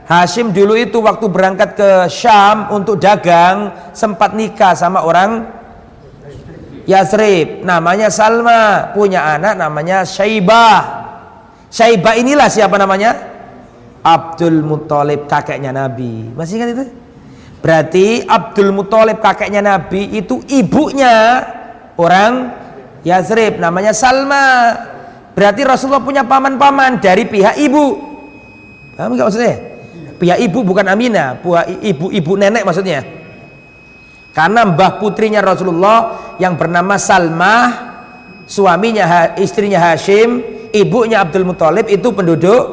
[0.07, 5.43] Hashim dulu itu waktu berangkat ke Syam untuk dagang sempat nikah sama orang
[6.87, 8.95] Yasrib namanya Salma.
[8.95, 11.05] Punya anak namanya Syaibah
[11.75, 13.35] Syaibah inilah siapa namanya?
[13.99, 16.31] Abdul Muthalib kakeknya Nabi.
[16.31, 16.85] Masih ingat itu?
[17.59, 21.43] Berarti Abdul Muthalib kakeknya Nabi itu ibunya
[21.99, 22.55] orang
[23.03, 24.71] Yasrib namanya Salma.
[25.35, 27.99] Berarti Rasulullah punya paman-paman dari pihak ibu.
[28.95, 29.55] Paham nggak maksudnya?
[30.15, 31.43] Pihak ibu bukan Aminah
[31.83, 33.03] ibu-ibu nenek maksudnya.
[34.31, 37.67] Karena mbah putrinya Rasulullah yang bernama Salmah,
[38.47, 42.63] suaminya istrinya Hashim, ibunya Abdul Muthalib itu penduduk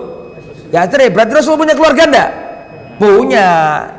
[0.75, 1.15] Yathrib.
[1.15, 2.31] Berarti Rasul punya keluarga enggak?
[2.99, 3.49] Punya.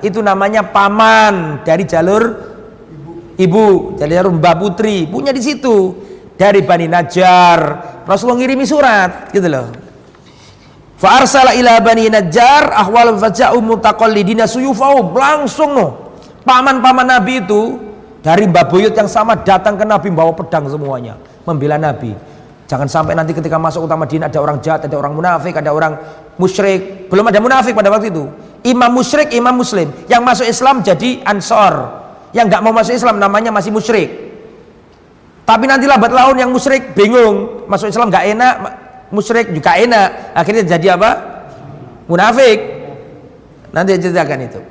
[0.04, 2.24] Itu namanya paman dari jalur
[3.40, 5.08] ibu, dari jalur mbah putri.
[5.08, 5.96] Punya di situ.
[6.34, 7.60] Dari Bani Najjar.
[8.04, 9.70] Rasulullah ngirimi surat gitu loh.
[10.98, 16.04] Fa arsala ila Bani Najjar ahwal faja'u mutaqallidina suyufau langsung noh
[16.44, 17.80] Paman-paman Nabi itu
[18.20, 21.16] dari Mbak Buyut yang sama datang ke Nabi bawa pedang semuanya,
[21.48, 22.12] membela Nabi.
[22.74, 25.94] Jangan sampai nanti ketika masuk kota Madinah ada orang jahat, ada orang munafik, ada orang
[26.42, 27.06] musyrik.
[27.06, 28.26] Belum ada munafik pada waktu itu.
[28.66, 29.94] Imam musyrik, imam muslim.
[30.10, 32.02] Yang masuk Islam jadi ansor.
[32.34, 34.10] Yang nggak mau masuk Islam namanya masih musyrik.
[35.46, 38.56] Tapi nanti lambat laun yang musyrik bingung, masuk Islam nggak enak,
[39.14, 40.34] musyrik juga enak.
[40.34, 41.12] Akhirnya jadi apa?
[42.10, 42.58] Munafik.
[43.70, 44.62] Nanti ceritakan itu.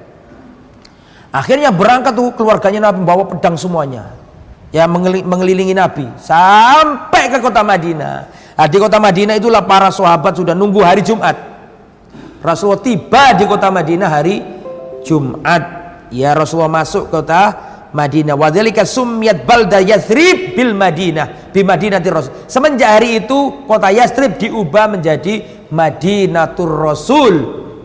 [1.31, 4.22] Akhirnya berangkat tuh keluarganya Nabi bawa pedang semuanya.
[4.73, 8.17] Ya mengelilingi Nabi sampai ke kota Madinah.
[8.57, 11.37] Nah, di kota Madinah itulah para sahabat sudah nunggu hari Jumat.
[12.41, 14.41] Rasulullah tiba di kota Madinah hari
[15.05, 15.63] Jumat.
[16.09, 17.53] Ya Rasulullah masuk kota
[17.93, 18.33] Madinah.
[18.33, 21.53] Wadzalika summiyat balda Yathrib bil Madinah.
[21.53, 22.33] Bi Madinati Rasul.
[22.49, 27.35] Semenjak hari itu kota Yathrib diubah menjadi Madinatur Rasul,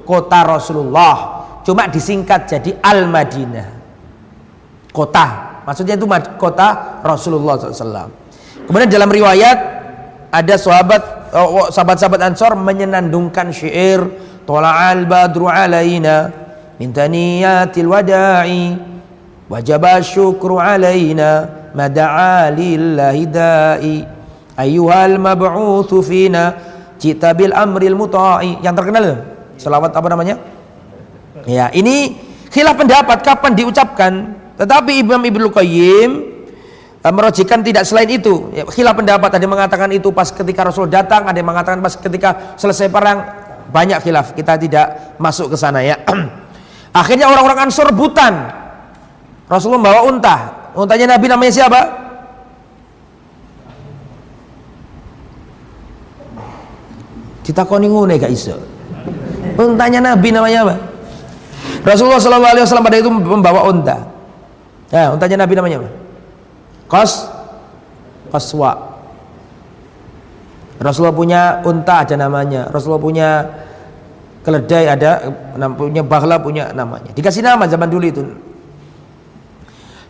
[0.08, 1.16] kota Rasulullah.
[1.68, 3.68] Cuma disingkat jadi Al Madinah.
[4.96, 5.57] Kota.
[5.68, 6.08] Maksudnya itu
[6.40, 8.08] kota Rasulullah SAW.
[8.72, 9.58] Kemudian dalam riwayat
[10.32, 14.00] ada sahabat oh, sahabat-sahabat Ansor menyenandungkan syair
[14.48, 16.32] Tola'al badru alaina
[16.80, 18.80] min taniyatil wada'i
[19.52, 22.48] wajaba syukru alaina mada'a
[23.28, 24.08] da'i
[24.56, 26.56] ayyuhal mab'uthu fina
[26.96, 28.64] cita bil amril muta'i.
[28.64, 29.06] Yang terkenal
[29.60, 30.40] selawat apa namanya?
[31.44, 32.16] Ya ini
[32.48, 34.14] khilaf pendapat kapan diucapkan
[34.58, 36.10] tetapi Imam Ibnu Qayyim
[37.06, 40.90] uh, merojikan tidak selain itu ya, khilaf pendapat ada yang mengatakan itu pas ketika Rasul
[40.90, 43.24] datang ada yang mengatakan pas ketika selesai perang
[43.70, 46.02] banyak khilaf kita tidak masuk ke sana ya
[47.02, 48.66] akhirnya orang-orang Ansor rebutan
[49.48, 50.36] Rasulullah bawa unta.
[50.76, 51.82] Untanya Nabi namanya siapa?
[57.48, 58.60] Ditakoni ngene gak iso.
[59.56, 60.76] Untanya Nabi namanya apa?
[61.88, 64.17] Rasulullah Wasallam pada itu membawa unta.
[64.88, 65.90] Ya, untanya Nabi namanya apa?
[66.88, 67.28] Kos,
[68.32, 68.72] koswa.
[70.78, 72.70] Rasulullah punya unta ada namanya.
[72.72, 73.30] Rasulullah punya
[74.46, 75.12] keledai ada,
[75.76, 77.12] punya bahla punya namanya.
[77.12, 78.24] Dikasih nama zaman dulu itu.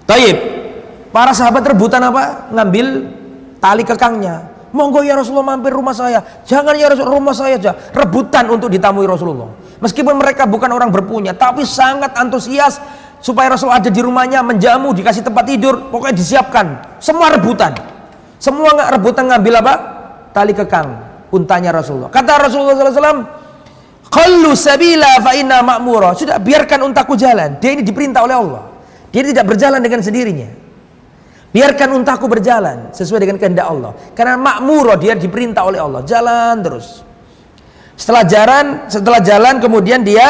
[0.05, 0.37] Taib.
[1.09, 2.51] Para sahabat rebutan apa?
[2.53, 2.85] Ngambil
[3.57, 4.53] tali kekangnya.
[4.75, 6.21] Monggo ya Rasulullah mampir rumah saya.
[6.45, 7.71] Jangan ya Rasulullah rumah saya aja.
[7.95, 9.49] Rebutan untuk ditamui Rasulullah.
[9.81, 12.77] Meskipun mereka bukan orang berpunya, tapi sangat antusias
[13.19, 16.65] supaya Rasul ada di rumahnya, menjamu, dikasih tempat tidur, pokoknya disiapkan.
[17.01, 17.73] Semua rebutan.
[18.37, 19.73] Semua nggak rebutan ngambil apa?
[20.31, 20.87] Tali kekang
[21.33, 22.13] untanya Rasulullah.
[22.13, 23.25] Kata Rasulullah SAW,
[24.07, 25.59] Kallu sabila fa inna.
[26.15, 27.59] Sudah biarkan untaku jalan.
[27.59, 28.63] Dia ini diperintah oleh Allah.
[29.11, 30.49] Dia tidak berjalan dengan sendirinya.
[31.51, 33.91] Biarkan untaku berjalan sesuai dengan kehendak Allah.
[34.15, 36.03] Karena makmuro dia diperintah oleh Allah.
[36.07, 37.03] Jalan terus.
[37.97, 40.27] Setelah jalan, setelah jalan kemudian dia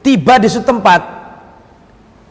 [0.00, 1.17] tiba di suatu tempat.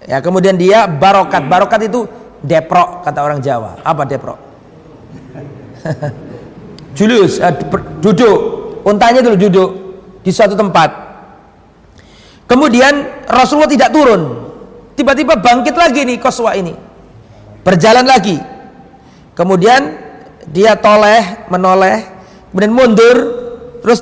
[0.08, 1.44] Ya, kemudian dia barokat.
[1.52, 2.08] Barokat itu
[2.40, 3.84] deprok kata orang Jawa.
[3.84, 4.40] Apa deprok?
[6.98, 7.52] Julius, uh,
[8.00, 8.40] duduk.
[8.88, 9.70] Untanya dulu duduk
[10.24, 10.90] di suatu tempat.
[12.48, 14.48] Kemudian Rasulullah tidak turun.
[14.96, 16.72] Tiba-tiba bangkit lagi nih koswa ini.
[17.68, 18.40] Berjalan lagi.
[19.36, 20.08] Kemudian
[20.48, 22.08] dia toleh, menoleh,
[22.50, 23.18] kemudian mundur,
[23.84, 24.02] terus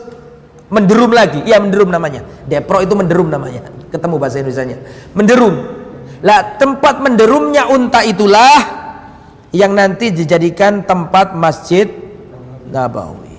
[0.70, 1.42] menderum lagi.
[1.44, 2.22] Iya menderum namanya.
[2.46, 3.66] Depro itu menderum namanya.
[3.90, 4.78] Ketemu bahasa Indonesia-nya.
[5.18, 5.85] Menderum.
[6.24, 8.86] Lah tempat menderumnya unta itulah
[9.56, 11.88] yang nanti dijadikan tempat masjid
[12.68, 13.36] Nabawi.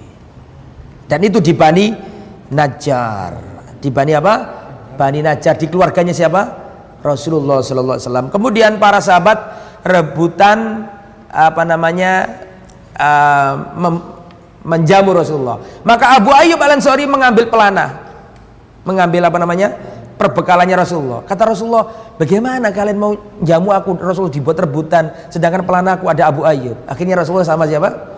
[1.07, 1.93] Dan itu di Bani
[2.53, 3.33] Najjar.
[3.79, 4.35] Di Bani apa?
[4.97, 6.43] Bani Najjar di keluarganya siapa?
[7.05, 8.29] Rasulullah sallallahu alaihi wasallam.
[8.33, 9.39] Kemudian para sahabat
[9.87, 10.89] rebutan
[11.31, 12.43] apa namanya
[12.99, 13.55] uh,
[14.67, 15.62] menjamu Rasulullah.
[15.87, 18.03] Maka Abu Ayyub Al-Ansari mengambil pelana.
[18.83, 19.79] Mengambil apa namanya?
[20.16, 21.20] Perbekalannya Rasulullah.
[21.24, 26.42] Kata Rasulullah, "Bagaimana kalian mau jamu aku?" Rasulullah dibuat rebutan, sedangkan pelana aku ada Abu
[26.42, 26.88] Ayyub.
[26.88, 28.16] Akhirnya Rasulullah sama siapa?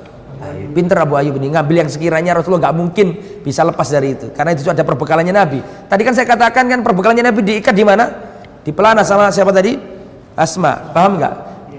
[0.70, 3.06] Pinter Abu Ayyub ini ngambil yang sekiranya Rasulullah nggak mungkin
[3.42, 5.58] bisa lepas dari itu karena itu ada perbekalannya Nabi.
[5.90, 8.28] Tadi kan saya katakan kan perbekalannya Nabi diikat di mana?
[8.68, 9.80] di pelana sama siapa tadi
[10.36, 11.34] Asma paham nggak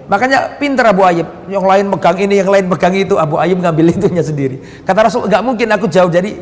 [0.10, 3.94] makanya pinter Abu Ayyub yang lain megang ini yang lain megang itu Abu Ayyub ngambil
[3.94, 6.34] itunya sendiri kata Rasul nggak mungkin aku jauh dari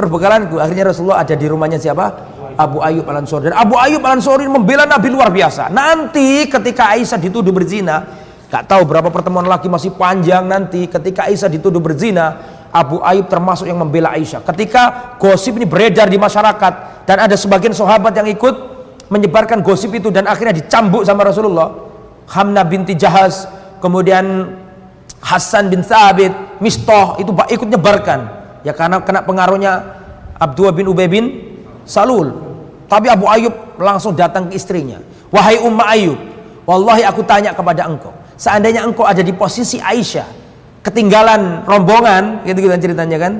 [0.00, 0.56] perbekalanku.
[0.56, 2.32] Akhirnya Rasulullah ada di rumahnya siapa?
[2.56, 5.68] Abu Ayyub Al Ansori dan Abu Ayyub Al Ansori membela Nabi luar biasa.
[5.68, 11.46] Nanti ketika Aisyah dituduh berzina Gak tahu berapa pertemuan lagi masih panjang nanti ketika Aisyah
[11.46, 12.34] dituduh berzina
[12.74, 14.42] Abu Ayyub termasuk yang membela Aisyah.
[14.42, 18.54] Ketika gosip ini beredar di masyarakat dan ada sebagian sahabat yang ikut
[19.06, 21.94] menyebarkan gosip itu dan akhirnya dicambuk sama Rasulullah.
[22.26, 23.46] Hamna binti Jahaz
[23.78, 24.54] kemudian
[25.22, 29.72] Hasan bin Thabit Mistoh itu ikut nyebarkan ya karena kena pengaruhnya
[30.40, 31.24] Abdullah bin Ubay bin
[31.84, 32.32] Salul.
[32.90, 34.98] Tapi Abu Ayub langsung datang ke istrinya.
[35.30, 36.18] Wahai Umma Ayub
[36.66, 40.26] wallahi aku tanya kepada engkau seandainya engkau ada di posisi Aisyah
[40.80, 43.32] ketinggalan rombongan gitu gitu ceritanya kan.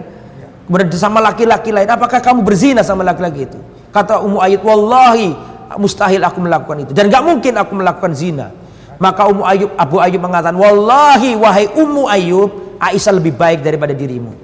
[0.70, 3.58] Kemudian sama laki-laki lain apakah kamu berzina sama laki-laki itu?
[3.90, 5.34] Kata Ummu Ayub wallahi
[5.78, 8.54] mustahil aku melakukan itu dan gak mungkin aku melakukan zina.
[9.00, 14.36] Maka Ummu Ayub Abu Ayub mengatakan, "Wallahi wahai Ummu Ayub, Aisyah lebih baik daripada dirimu."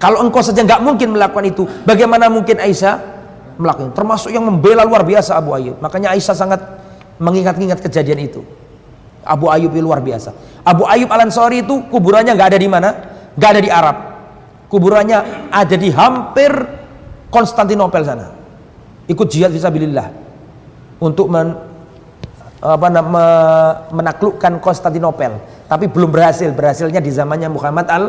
[0.00, 2.96] Kalau engkau saja nggak mungkin melakukan itu, bagaimana mungkin Aisyah
[3.60, 3.92] melakukan?
[3.92, 5.76] Termasuk yang membela luar biasa Abu Ayub.
[5.76, 6.60] Makanya Aisyah sangat
[7.20, 8.40] mengingat-ingat kejadian itu.
[9.20, 10.32] Abu Ayub itu luar biasa.
[10.64, 12.88] Abu Ayub Al Ansori itu kuburannya nggak ada di mana?
[13.36, 13.96] Nggak ada di Arab.
[14.72, 15.18] Kuburannya
[15.52, 16.52] ada di hampir
[17.28, 18.32] Konstantinopel sana.
[19.04, 20.08] Ikut jihad visabilillah
[21.04, 21.52] untuk men,
[22.64, 23.24] apa, me,
[24.00, 25.36] menaklukkan Konstantinopel.
[25.68, 26.48] Tapi belum berhasil.
[26.56, 28.04] Berhasilnya di zamannya Muhammad Al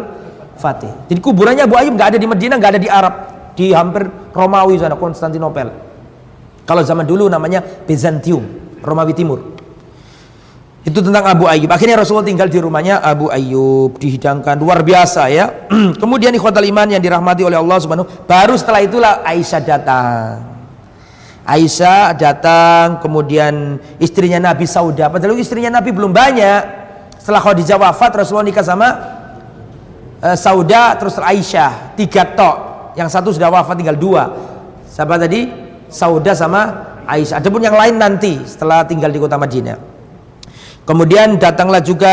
[0.61, 0.93] Fatih.
[1.09, 3.13] Jadi kuburannya Abu Ayub nggak ada di Medina, nggak ada di Arab,
[3.57, 5.73] di hampir Romawi sana, Konstantinopel.
[6.69, 8.45] Kalau zaman dulu namanya Bizantium,
[8.85, 9.57] Romawi Timur.
[10.81, 11.69] Itu tentang Abu Ayyub.
[11.69, 15.69] Akhirnya Rasulullah tinggal di rumahnya Abu Ayyub, dihidangkan luar biasa ya.
[16.01, 20.51] Kemudian ikhwatal iman yang dirahmati oleh Allah Subhanahu baru setelah itulah Aisyah datang.
[21.41, 25.09] Aisyah datang, kemudian istrinya Nabi Sauda.
[25.09, 26.61] Padahal istrinya Nabi belum banyak.
[27.17, 29.20] Setelah Khadijah wafat, Rasulullah nikah sama
[30.21, 32.55] uh, Sauda terus Aisyah, tiga tok.
[32.95, 34.23] Yang satu sudah wafat tinggal dua.
[34.87, 35.47] Siapa tadi?
[35.91, 36.61] Sauda sama
[37.09, 37.41] Aisyah.
[37.41, 39.77] Adapun yang lain nanti setelah tinggal di kota Madinah.
[40.85, 42.11] Kemudian datanglah juga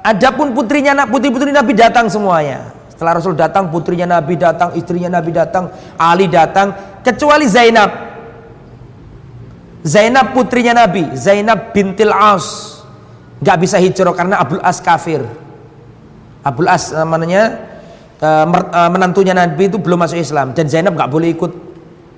[0.00, 2.72] adapun putrinya anak putri-putri Nabi datang semuanya.
[3.00, 7.88] Setelah Rasul datang, putrinya Nabi datang, istrinya Nabi datang, Ali datang, kecuali Zainab.
[9.80, 12.76] Zainab putrinya Nabi, Zainab bintil As.
[13.40, 15.24] Gak bisa hijrah karena Abdul As kafir.
[16.40, 17.42] Abdul As namanya
[18.20, 21.52] eh, eh, menantunya Nabi itu belum masuk Islam dan Zainab gak boleh ikut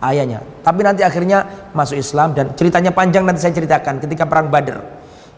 [0.02, 0.42] ayahnya.
[0.62, 4.82] Tapi nanti akhirnya masuk Islam dan ceritanya panjang nanti saya ceritakan ketika perang Badar.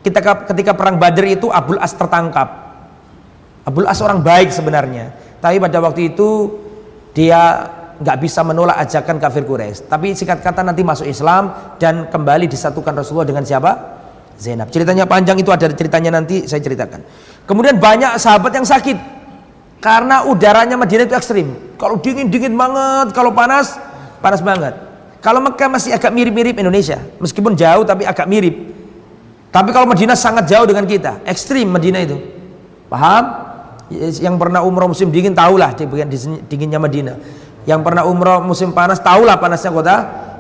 [0.05, 2.49] Ketika, ketika perang Badr itu Abdul As tertangkap.
[3.65, 6.53] Abdul As orang baik sebenarnya, tapi pada waktu itu
[7.17, 9.89] dia nggak bisa menolak ajakan kafir Quraisy.
[9.89, 13.97] Tapi singkat kata nanti masuk Islam dan kembali disatukan Rasulullah dengan siapa?
[14.37, 14.69] Zainab.
[14.69, 17.01] Ceritanya panjang itu ada ceritanya nanti saya ceritakan.
[17.45, 18.97] Kemudian banyak sahabat yang sakit
[19.85, 21.77] karena udaranya Madinah itu ekstrim.
[21.77, 23.77] Kalau dingin dingin banget, kalau panas
[24.25, 24.73] panas banget.
[25.21, 28.73] Kalau Mekah masih agak mirip-mirip Indonesia, meskipun jauh tapi agak mirip.
[29.53, 32.17] Tapi kalau Madinah sangat jauh dengan kita, ekstrim Madinah itu.
[32.89, 33.45] Paham?
[33.93, 36.09] Yang pernah umroh musim dingin tahulah di bagian
[36.49, 37.17] dinginnya Madinah.
[37.69, 39.97] Yang pernah umroh musim panas tahulah panasnya kota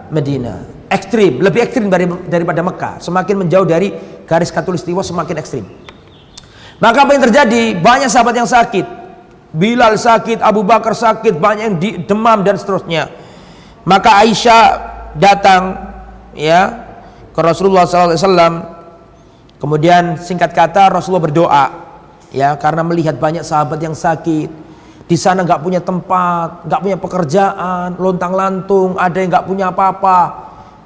[0.09, 0.88] Madinah.
[0.88, 3.01] Ekstrim, lebih ekstrim dari, daripada Mekah.
[3.01, 3.93] Semakin menjauh dari
[4.25, 5.84] garis katulistiwa semakin ekstrim.
[6.83, 7.63] Maka apa yang terjadi?
[7.79, 8.87] Banyak sahabat yang sakit.
[9.55, 11.77] Bilal sakit, Abu Bakar sakit, banyak yang
[12.11, 13.07] demam dan seterusnya.
[13.87, 14.63] Maka Aisyah
[15.15, 15.79] datang
[16.35, 16.91] ya
[17.31, 18.75] ke Rasulullah SAW
[19.63, 21.65] Kemudian singkat kata Rasulullah berdoa
[22.35, 24.51] ya karena melihat banyak sahabat yang sakit
[25.05, 30.21] di sana nggak punya tempat, nggak punya pekerjaan, lontang lantung, ada yang nggak punya apa-apa,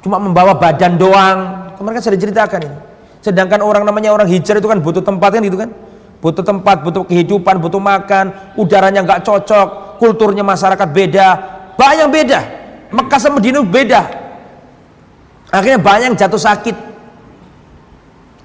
[0.02, 1.38] cuma membawa badan doang.
[1.78, 2.78] Kemarin kan sudah ceritakan ini.
[3.24, 5.70] Sedangkan orang namanya orang hijrah itu kan butuh tempat kan gitu kan,
[6.22, 11.28] butuh tempat, butuh kehidupan, butuh makan, udaranya nggak cocok, kulturnya masyarakat beda,
[11.74, 12.40] banyak beda.
[12.88, 14.02] Mekah sama Madinah beda.
[15.48, 16.88] Akhirnya banyak jatuh sakit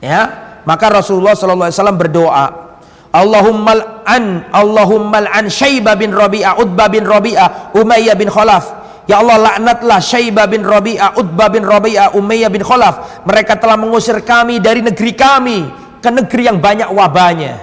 [0.03, 0.21] ya
[0.67, 2.75] maka Rasulullah wasallam berdoa
[3.13, 9.35] Allahumma an Allahumma an Syaibah bin Rabi'ah Utbah bin Rabi'ah Umayyah bin Khalaf Ya Allah
[9.35, 13.25] laknatlah Syaibah bin Rabi'ah Utbah bin Rabi'ah Umayyah bin Khalaf.
[13.27, 15.59] Mereka telah mengusir kami dari negeri kami
[15.99, 17.53] ke negeri yang banyak wabahnya.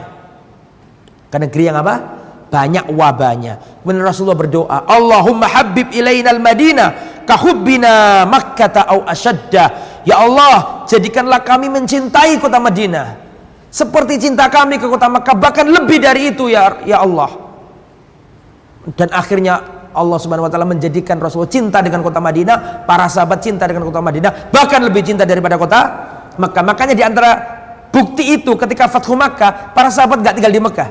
[1.33, 2.21] Ke negeri yang apa?
[2.51, 3.63] banyak wabahnya.
[3.81, 11.69] Kemudian Rasulullah berdoa Allahumma habib ilainal madinah kahubbina makkata au asyadda Ya Allah, jadikanlah kami
[11.69, 13.21] mencintai kota Madinah.
[13.69, 17.31] Seperti cinta kami ke kota Makkah bahkan lebih dari itu ya ya Allah.
[18.97, 23.67] Dan akhirnya Allah Subhanahu wa taala menjadikan Rasulullah cinta dengan kota Madinah, para sahabat cinta
[23.67, 25.81] dengan kota Madinah, bahkan lebih cinta daripada kota
[26.39, 26.63] Makkah.
[26.63, 27.31] Makanya di antara
[27.91, 30.89] bukti itu ketika Fathu Makkah, para sahabat gak tinggal di Makkah.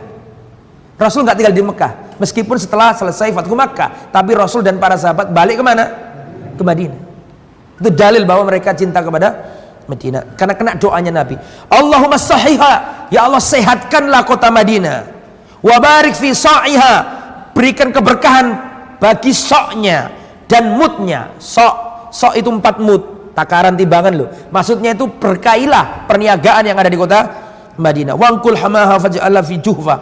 [0.99, 5.31] Rasul gak tinggal di Makkah, meskipun setelah selesai Fathu Makkah, tapi Rasul dan para sahabat
[5.31, 5.85] balik ke mana?
[6.59, 6.99] Ke Madinah.
[7.79, 9.55] Itu dalil bahwa mereka cinta kepada
[9.87, 10.35] Madinah.
[10.35, 11.39] Karena kena doanya Nabi.
[11.71, 13.07] Allahumma sahiha.
[13.09, 15.07] Ya Allah sehatkanlah kota Madinah.
[15.63, 17.17] Wa barik fi sa'iha.
[17.55, 18.68] Berikan keberkahan
[18.99, 20.11] bagi soknya
[20.45, 21.33] dan mutnya.
[21.39, 23.03] Sok, sok itu empat mut.
[23.33, 24.29] Takaran timbangan loh.
[24.51, 27.19] Maksudnya itu berkailah perniagaan yang ada di kota
[27.79, 28.19] Madinah.
[28.19, 29.95] Wangkul hamaha faj'allah fi juhfa.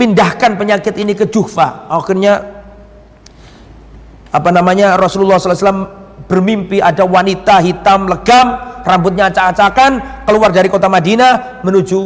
[0.00, 1.84] Pindahkan penyakit ini ke Juhfa.
[1.92, 2.40] Akhirnya
[4.32, 11.60] apa namanya Rasulullah SAW bermimpi ada wanita hitam legam, rambutnya acak-acakan, keluar dari kota Madinah
[11.60, 11.98] menuju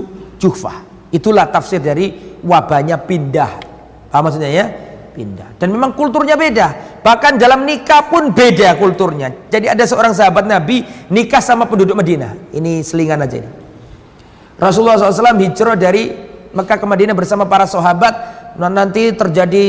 [0.42, 0.82] Juhfah.
[1.14, 3.62] Itulah tafsir dari wabahnya pindah.
[4.10, 4.83] Apa maksudnya ya?
[5.14, 5.54] Pindah.
[5.62, 6.98] Dan memang kulturnya beda.
[7.06, 9.30] Bahkan dalam nikah pun beda kulturnya.
[9.46, 10.82] Jadi ada seorang sahabat Nabi
[11.14, 12.50] nikah sama penduduk Madinah.
[12.50, 13.50] Ini selingan aja ini.
[14.58, 16.10] Rasulullah SAW hijrah dari
[16.54, 18.14] Mekah ke Madinah bersama para sahabat
[18.58, 19.66] nanti terjadi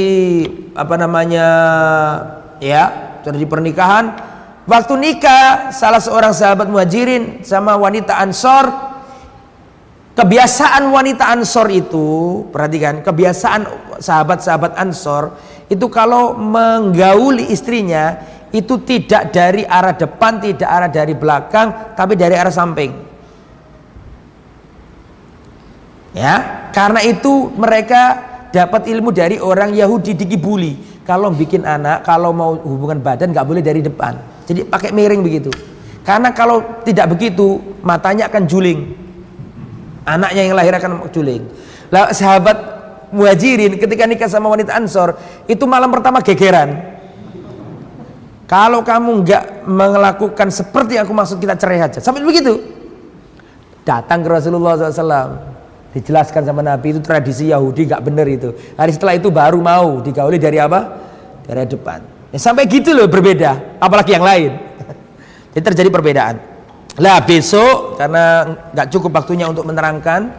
[0.77, 1.47] apa namanya
[2.61, 4.13] ya terjadi pernikahan
[4.69, 8.69] waktu nikah salah seorang sahabat muhajirin sama wanita ansor
[10.15, 13.67] kebiasaan wanita ansor itu perhatikan kebiasaan
[13.99, 15.35] sahabat-sahabat ansor
[15.67, 18.17] itu kalau menggauli istrinya
[18.55, 22.91] itu tidak dari arah depan tidak arah dari belakang tapi dari arah samping
[26.15, 26.35] ya
[26.71, 31.03] karena itu mereka dapat ilmu dari orang Yahudi dikibuli.
[31.03, 34.15] Kalau bikin anak, kalau mau hubungan badan nggak boleh dari depan.
[34.47, 35.51] Jadi pakai miring begitu.
[36.07, 38.79] Karena kalau tidak begitu, matanya akan juling.
[40.05, 41.43] Anaknya yang lahir akan juling.
[41.89, 42.57] Lah sahabat
[43.09, 45.17] muhajirin ketika nikah sama wanita ansor
[45.49, 46.93] itu malam pertama gegeran.
[48.45, 51.97] Kalau kamu nggak melakukan seperti yang aku maksud kita cerai aja.
[51.97, 52.61] Sampai begitu.
[53.81, 55.55] Datang ke Rasulullah SAW
[55.95, 60.35] dijelaskan sama Nabi itu tradisi Yahudi nggak benar itu hari setelah itu baru mau digauli
[60.35, 60.91] dari apa
[61.47, 62.03] dari depan
[62.35, 64.51] ya, sampai gitu loh berbeda apalagi yang lain
[65.55, 66.35] jadi terjadi perbedaan
[66.95, 70.31] lah besok karena nggak cukup waktunya untuk menerangkan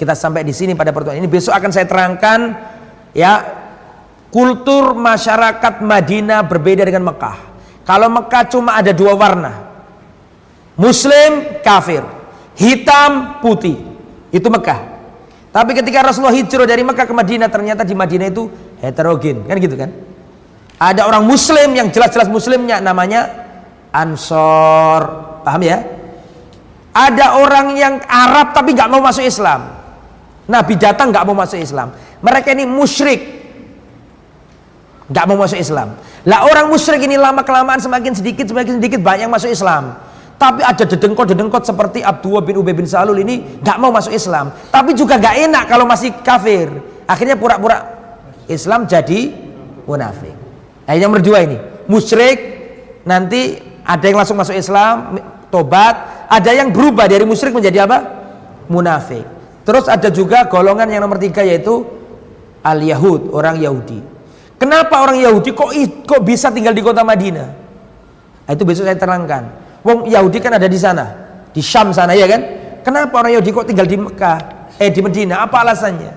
[0.00, 2.56] kita sampai di sini pada pertemuan ini besok akan saya terangkan
[3.12, 3.44] ya
[4.32, 7.36] kultur masyarakat Madinah berbeda dengan Mekah
[7.84, 9.68] kalau Mekah cuma ada dua warna
[10.78, 12.00] Muslim kafir
[12.56, 13.76] hitam putih
[14.32, 14.98] itu Mekah
[15.48, 18.46] tapi ketika Rasulullah hijrah dari Mekah ke Madinah ternyata di Madinah itu
[18.78, 19.90] heterogen, kan gitu kan?
[20.78, 23.48] Ada orang muslim yang jelas-jelas muslimnya namanya
[23.90, 25.26] Ansor.
[25.42, 25.82] Paham ya?
[26.92, 29.78] Ada orang yang Arab tapi nggak mau masuk Islam.
[30.48, 31.92] Nabi datang nggak mau masuk Islam.
[32.24, 33.36] Mereka ini musyrik.
[35.08, 35.96] nggak mau masuk Islam.
[36.28, 39.96] Lah orang musyrik ini lama kelamaan semakin sedikit semakin sedikit banyak masuk Islam.
[40.38, 44.52] Tapi ada dedengkot-dedengkot seperti Abdullah bin Ubay bin Salul ini nggak mau masuk Islam.
[44.68, 46.68] Tapi juga nggak enak kalau masih kafir.
[47.08, 47.80] Akhirnya pura-pura
[48.46, 49.32] Islam jadi
[49.88, 50.36] munafik.
[50.84, 51.56] Nah yang berdua ini
[51.88, 52.38] musyrik
[53.08, 55.16] nanti ada yang langsung masuk Islam
[55.48, 57.98] tobat, ada yang berubah dari musyrik menjadi apa?
[58.68, 59.24] Munafik.
[59.64, 61.84] Terus ada juga golongan yang nomor tiga yaitu
[62.64, 64.00] al Yahud orang Yahudi.
[64.58, 65.70] Kenapa orang Yahudi kok
[66.08, 67.48] kok bisa tinggal di kota Madinah?
[68.48, 69.44] Nah, itu besok saya terangkan.
[69.84, 71.04] Wong Yahudi kan ada di sana,
[71.52, 72.40] di Syam sana ya kan?
[72.82, 75.44] Kenapa orang Yahudi kok tinggal di Mekah, eh di Medina?
[75.44, 76.12] Apa alasannya?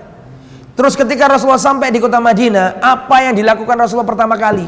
[0.71, 4.65] Terus ketika Rasulullah sampai di kota Madinah, apa yang dilakukan Rasulullah pertama kali?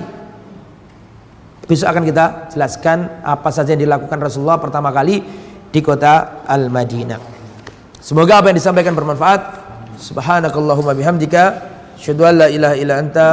[1.64, 5.24] Besok akan kita jelaskan apa saja yang dilakukan Rasulullah pertama kali
[5.72, 7.20] di kota Al-Madinah.
[8.04, 9.64] Semoga apa yang disampaikan bermanfaat.
[9.96, 11.44] Subhanakallahumma bihamdika,
[11.96, 13.28] syadu an la ilaha illa anta,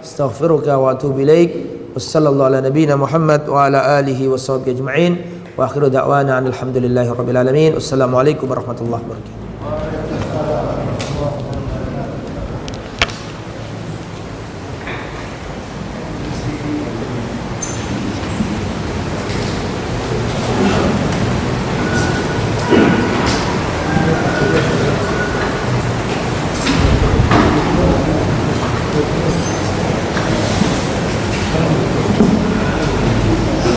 [0.00, 1.50] astaghfiruka wa atubu ilaik.
[1.92, 5.12] Wassallallahu ala nabiyyina Muhammad wa ala alihi wa sahbihi ajma'in.
[5.54, 7.70] Wa akhiru da'wana alhamdulillahi rabbil alamin.
[7.76, 10.13] Wassalamualaikum warahmatullahi wabarakatuh.